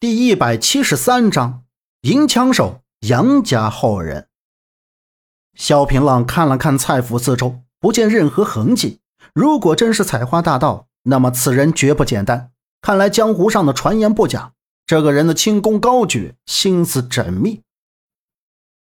[0.00, 1.64] 第一百七十三章，
[2.02, 4.28] 银枪手杨家后人。
[5.56, 9.00] 萧平浪看了看蔡府四周，不见任何痕迹。
[9.34, 12.52] 如果真是采花大盗，那么此人绝不简单。
[12.80, 14.52] 看来江湖上的传言不假，
[14.86, 17.62] 这个人的轻功高绝，心思缜密。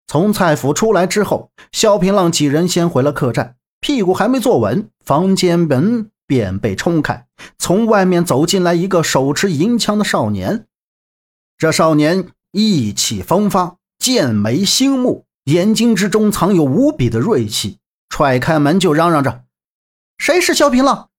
[0.06, 7.26] 从蔡府出来之后，萧平浪几人先回了客栈，屁股还没坐稳，房间门便被冲开，
[7.58, 10.68] 从外面走进来一个手持银枪的少年。
[11.60, 17.80] 这少年意气风发，剑眉星目，眼睛之中藏有无比的锐气。
[18.08, 19.44] 踹开门就嚷嚷着
[20.16, 21.10] ：“谁是萧平浪？”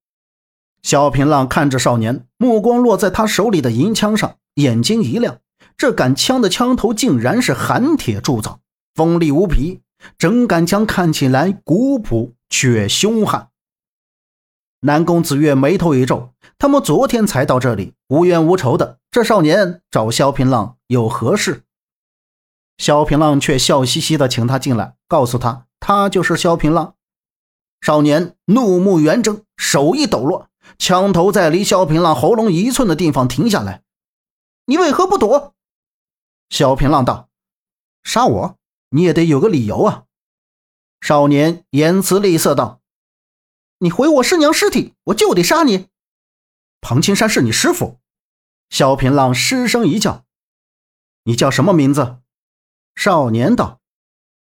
[0.81, 5.37] 萧平浪看着少年，目光落在他手里的银枪上，眼睛一亮。
[5.77, 8.61] 这杆枪的枪头竟然是寒铁铸造，
[8.95, 9.81] 锋利无比，
[10.17, 13.49] 整杆枪看起来古朴却凶悍。
[14.79, 18.97] 南宫子月眉头一皱，他们昨天才到这里，无冤无仇的。
[19.11, 21.65] 这少年找萧平浪有何事？
[22.77, 26.95] 萧平浪却笑嘻嘻的请他进来，告诉他他就是萧平浪。
[27.81, 33.83] 少年怒目圆睁，手一抖落，枪头在离萧平浪喉咙一寸的地方停下来。
[34.63, 35.55] 你为何不躲？
[36.49, 37.27] 萧平浪道
[38.03, 38.57] ：“杀我，
[38.91, 40.05] 你也得有个理由啊。”
[41.01, 42.79] 少年言辞厉色道。
[43.79, 45.89] 你毁我师娘尸体，我就得杀你。
[46.79, 47.99] 庞青山是你师傅？
[48.71, 50.23] 萧平浪失声一叫
[51.25, 52.19] ：“你叫什么名字？”
[52.95, 53.81] 少年道：“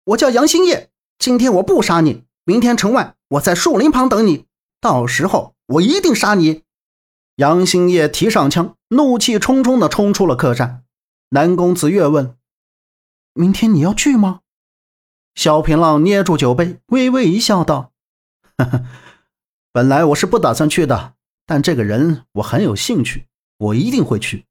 [0.06, 0.92] 我叫杨兴业。
[1.18, 4.46] 今天我不杀你，明天城外我在树林旁等你，
[4.80, 6.64] 到时候我一定杀你。”
[7.38, 10.84] 杨兴业提上枪，怒气冲冲地冲出了客栈。
[11.30, 12.38] 南宫子月问
[13.34, 14.42] ：“明天你要去吗？”
[15.34, 17.92] 萧平浪捏住酒杯，微微一笑，道
[18.58, 18.86] ：“呵呵。”
[19.74, 21.16] 本来我是不打算去的，
[21.48, 23.26] 但这个人我很有兴趣，
[23.64, 24.46] 我一定会去。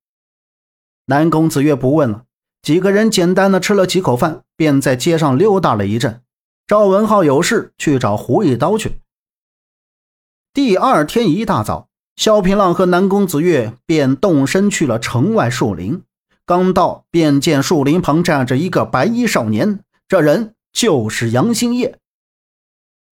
[1.07, 2.25] 南宫子月不问了，
[2.63, 6.23] 几个人简单的吃了几口饭，便在街上溜达了一阵。
[6.67, 9.01] 赵文浩有事去找胡一刀去。
[10.55, 16.03] 第二天一大早，萧平浪和南宫子月便动身去了城外树林。
[16.45, 21.99] 刚到，便见树林旁站着一个白衣少年，这人就是杨兴业。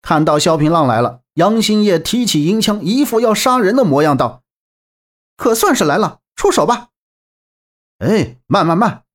[0.01, 1.21] 看到萧平浪来了。
[1.35, 4.40] 杨兴业提起银枪，一副要杀人的模样，道
[5.41, 6.89] ：“可算是来了，出手吧！”
[7.97, 9.05] 哎，慢慢慢！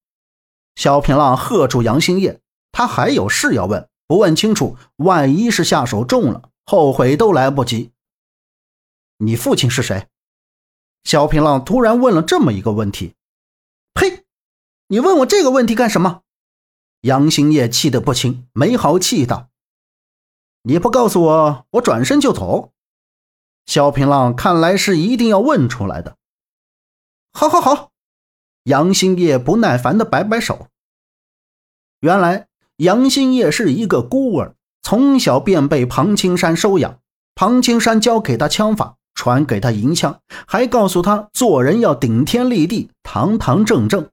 [0.74, 2.40] 萧平浪喝住杨兴业，
[2.72, 7.92] 他还有事要问，不问清楚，万一是下手重了，后悔都来不及。
[9.18, 10.08] 你父亲是谁？
[11.04, 13.14] 萧平浪突然问了这么一个问题。
[13.94, 14.24] 呸！
[14.88, 16.22] 你问我这个问题干什么？
[17.02, 19.48] 杨兴业气得不轻，没好气道。
[20.62, 22.72] 你不告诉我，我转身就走。
[23.66, 26.16] 萧平浪看来是一定要问出来的。
[27.32, 27.90] 好，好，好！
[28.64, 30.68] 杨兴业不耐烦的摆摆手。
[32.00, 32.46] 原来
[32.78, 36.98] 杨兴业是一个孤儿，从小便被庞青山收养。
[37.34, 44.08] 庞青山教给他枪法，传给他银枪，还告诉他做人要顶天立地、堂堂正正。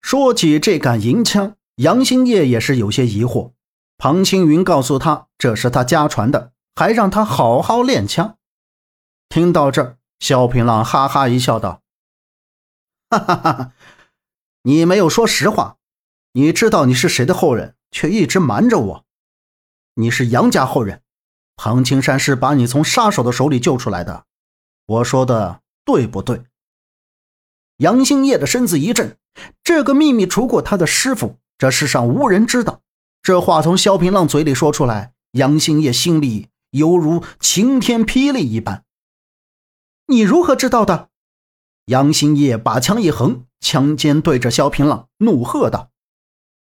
[0.00, 3.50] 说起这杆银枪，杨兴业也是有些疑惑。
[3.98, 8.36] 庞青云告诉他，这是他家传的，还让他好好练枪。
[9.32, 11.80] 听到这儿，萧平浪哈哈一笑，道
[13.08, 13.72] ：“哈哈哈哈，
[14.64, 15.78] 你没有说实话。
[16.32, 19.04] 你知道你是谁的后人，却一直瞒着我。
[19.94, 21.00] 你是杨家后人，
[21.56, 24.26] 庞青山是把你从杀手的手里救出来的。
[24.84, 26.42] 我说的对不对？”
[27.80, 29.16] 杨兴业的身子一震，
[29.64, 32.82] 这个秘密除过他的师傅，这世上无人知道。
[33.22, 38.84] 这话从萧平浪嘴里说出来，杨兴业心里犹如晴天霹雳一般。
[40.12, 41.08] 你如何知道的？
[41.86, 45.90] 杨兴业把枪一横，枪尖对着萧平浪，怒喝道：“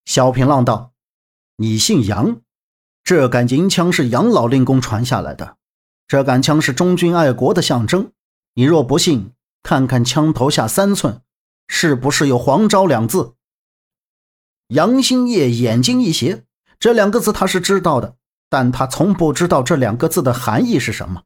[0.05, 0.93] 萧平浪道，
[1.57, 2.43] 你姓杨？
[3.03, 5.57] 这杆银枪是杨老令公传下来的，
[6.07, 8.13] 这杆枪是忠君爱国的象征。
[8.53, 9.33] 你若不信，
[9.63, 11.23] 看看枪头下三寸，
[11.69, 13.33] 是不是有‘黄昭’两字？”
[14.69, 16.45] 杨兴业眼睛一斜，
[16.79, 18.17] 这两个字他是知道的，
[18.51, 21.23] 但他从不知道这两个字的含义是什么。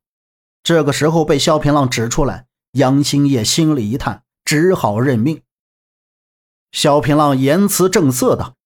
[0.67, 5.43] 这个时候被萧平浪指出来，杨兴业心里一叹，只好认命。
[6.73, 8.57] 萧平浪言辞正色道：“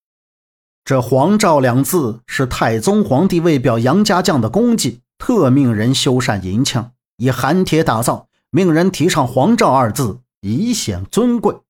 [0.83, 11.61] 这‘黄诏’两字是太宗皇帝为表杨家将的功绩，特命人修缮银枪，以寒铁打造，命人提上‘黄诏’二字，以显尊贵。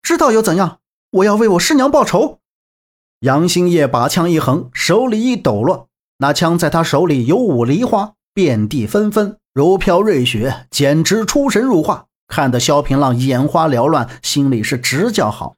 [0.00, 0.78] 知道又怎样？”
[1.20, 2.40] 我要为我师娘报仇。
[3.20, 15.56] 杨兴业把枪一横，手里一抖落，那枪在他手里有舞梨花，遍地纷纷，如飘瑞雪，简直出神入化，看得萧平浪眼花缭乱，心里是直叫好。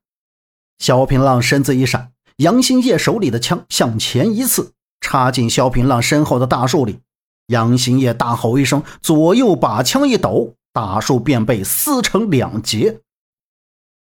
[0.79, 6.99] 萧平浪身子一闪，杨兴业手里的枪向前一刺，插进萧平浪身后的大树里。
[7.47, 13.01] 杨兴业大吼一声，左右把枪一抖，大树便被撕成两截。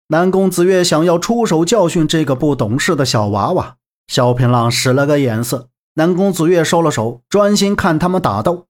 [0.07, 3.75] 南宫子月想要出手教训这个不懂事的小娃娃，
[4.07, 8.66] 萧平浪使了个眼色，南宫子月收了手，专心看他们打斗。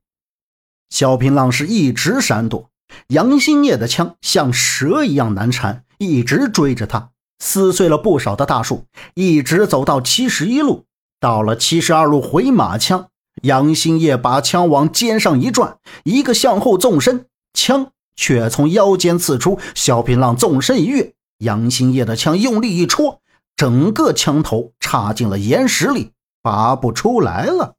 [0.89, 2.69] 萧平浪是一直闪躲，
[3.07, 10.83] 杨兴业的枪像蛇一样难缠，一直追着他，撕碎了不少的大树，一直走到七十一路，
[11.21, 13.07] 到了七十二路回马枪，
[13.43, 21.13] 杨兴业把枪往肩上一转，一个向后纵身，枪却从腰间刺出，萧平浪纵身一跃。
[21.39, 23.21] 杨兴业的枪用力一戳，
[23.55, 26.11] 整个枪头插进了岩石里，
[26.43, 27.73] 拔不出来了。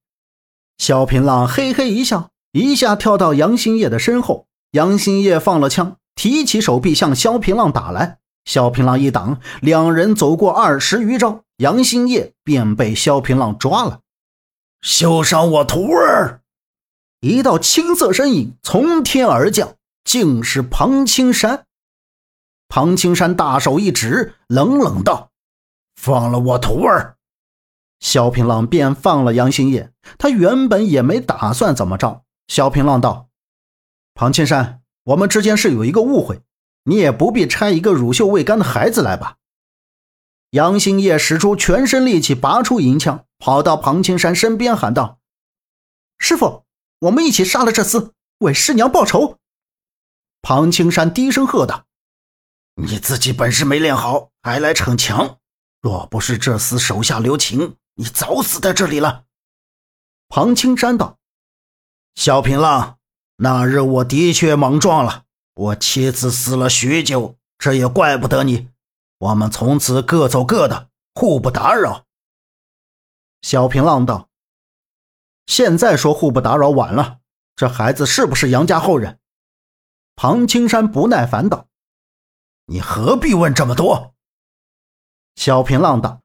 [0.79, 4.49] 萧平浪嘿嘿一笑，一下跳到杨兴业的身后。
[4.73, 8.19] 杨兴业放了枪，提起手臂向萧平浪打来。
[8.45, 14.01] 萧平浪一挡，两人走过二十余招，杨兴业便被萧平浪抓了。
[14.83, 16.41] 休伤我徒儿！
[17.21, 21.65] 一道青色身影从天而降，竟是庞青山。
[22.69, 25.31] 庞青山大手一指，冷冷道
[25.95, 27.14] ：“放了我徒儿。”
[28.01, 29.93] 萧平浪便放了杨兴业。
[30.19, 32.25] 他原本也没打算怎么着。
[32.49, 33.29] 萧平浪道
[34.15, 36.43] ：“庞青山，我们之间是有一个误会，
[36.85, 39.37] 你也不必拆一个乳臭未干的孩子来吧。”
[40.51, 45.19] 杨兴业使出全身力气，拔出银枪，跑到庞青山身边，喊道
[46.19, 46.65] ：“师傅，
[47.01, 49.39] 我们一起杀了这厮，为师娘报仇。”
[50.43, 51.87] 庞青山低声喝道。
[52.77, 55.39] 你自己本事没练好，还来逞强！
[55.81, 59.25] 若不是这厮手下留情，你早死在这里了。
[60.29, 61.19] 庞青山道
[62.17, 62.99] ：“萧平浪，
[63.37, 65.25] 那日我的确莽撞了，
[65.55, 68.71] 我妻子死了许久，这也怪不得你。
[69.19, 72.05] 我们从此各走各的，互不打扰。”
[73.43, 74.29] 萧平浪道
[75.47, 77.21] ：“现在说互不打扰晚了，
[77.55, 79.21] 这孩子是不是杨家后人？”
[80.17, 81.69] 庞青山不耐烦道。
[82.67, 84.15] 你何必问这么多？
[85.37, 86.23] 萧平浪道：“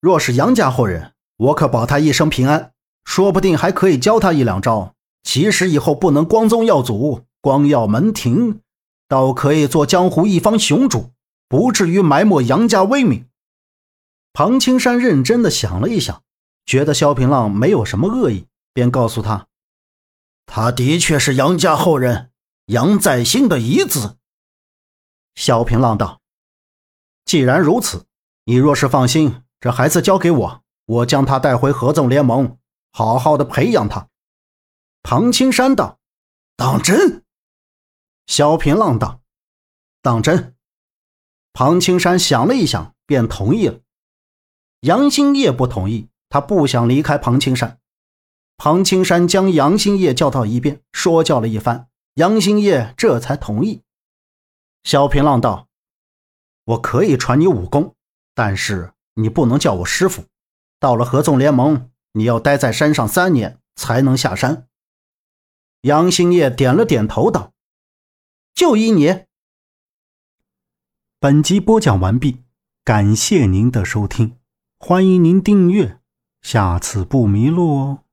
[0.00, 2.72] 若是杨家后人，我可保他一生平安，
[3.04, 4.94] 说不定还可以教他一两招。
[5.24, 8.60] 其实以后不能光宗耀祖、光耀门庭，
[9.08, 11.10] 倒可以做江湖一方雄主，
[11.48, 13.26] 不至于埋没杨家威名。”
[14.32, 16.22] 庞青山认真的想了一想，
[16.64, 19.48] 觉得萧平浪没有什么恶意，便告诉他
[20.46, 22.30] ：“他的确是杨家后人，
[22.66, 24.16] 杨再兴的遗子。”
[25.34, 26.20] 萧平浪道
[27.26, 28.06] ：“既然如此，
[28.44, 32.58] 你若是放心，这孩子交给我，我将他带回合纵联盟，
[32.92, 34.08] 好好的培养他。”
[35.02, 35.98] 庞青山道
[36.56, 37.24] ：“当真？”
[38.26, 39.20] 萧平浪道
[40.02, 40.54] ：“当真。”
[41.54, 43.80] 庞青山想了一想，便同意了。
[44.80, 47.80] 杨兴业不同意，他不想离开庞青山。
[48.56, 53.82] 庞青山将杨兴业叫到一边，说教了一番，杨兴业这才同意。
[54.84, 55.68] 萧平浪道
[56.64, 57.96] ：“我可以传你武功，
[58.34, 60.24] 但是你不能叫我师傅。
[60.80, 64.66] 到了合纵联盟，你要待在山上三年才能下山。”
[65.82, 67.52] 杨兴业点了点头道
[68.54, 69.24] ：“就依你。”
[71.20, 72.44] 本集播讲完毕，
[72.84, 74.38] 感谢您的收听，
[74.78, 76.00] 欢迎您订阅，
[76.40, 78.04] 下次不迷路哦。